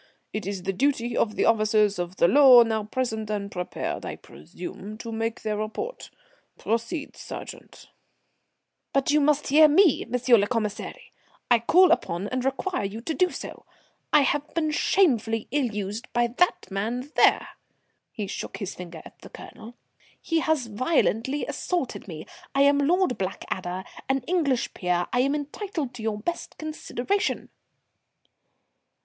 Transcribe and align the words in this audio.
It 0.33 0.47
is 0.47 0.63
the 0.63 0.73
duty 0.73 1.15
of 1.15 1.35
the 1.35 1.45
officers 1.45 1.99
of 1.99 2.15
the 2.15 2.27
law 2.27 2.63
now 2.63 2.83
present, 2.85 3.29
and 3.29 3.51
prepared, 3.51 4.03
I 4.03 4.15
presume, 4.15 4.97
to 4.97 5.11
make 5.11 5.43
their 5.43 5.57
report. 5.57 6.09
Proceed, 6.57 7.15
sergeant." 7.15 7.87
"But 8.93 9.11
you 9.11 9.21
must 9.21 9.49
hear 9.49 9.67
me, 9.67 10.03
M. 10.11 10.19
le 10.39 10.47
Commissary; 10.47 11.11
I 11.51 11.59
call 11.59 11.91
upon 11.91 12.27
and 12.29 12.43
require 12.43 12.83
you 12.83 12.99
to 13.01 13.13
do 13.13 13.29
so. 13.29 13.67
I 14.11 14.21
have 14.21 14.51
been 14.55 14.71
shamefully 14.71 15.47
ill 15.51 15.67
used 15.67 16.11
by 16.13 16.25
that 16.25 16.71
man 16.71 17.11
there." 17.15 17.49
He 18.11 18.25
shook 18.25 18.57
his 18.57 18.73
finger 18.73 19.03
at 19.05 19.19
the 19.19 19.29
Colonel. 19.29 19.75
"He 20.19 20.39
has 20.39 20.65
violently 20.65 21.45
assaulted 21.45 22.07
me. 22.07 22.25
I 22.55 22.63
am 22.63 22.79
Lord 22.79 23.19
Blackadder, 23.19 23.83
an 24.09 24.21
English 24.25 24.73
peer. 24.73 25.05
I 25.13 25.19
am 25.19 25.35
entitled 25.35 25.93
to 25.93 26.01
your 26.01 26.17
best 26.17 26.57
consideration." 26.57 27.49